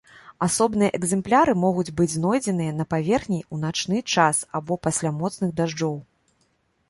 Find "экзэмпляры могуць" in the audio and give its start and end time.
0.97-1.93